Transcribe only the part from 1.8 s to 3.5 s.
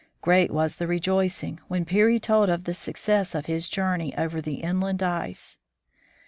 Peary told of the success of